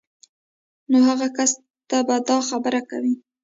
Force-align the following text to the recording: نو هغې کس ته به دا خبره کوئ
نو 0.91 0.97
هغې 1.07 1.29
کس 1.37 1.51
ته 1.89 1.97
به 2.07 2.15
دا 2.27 2.37
خبره 2.49 2.81
کوئ 2.89 3.13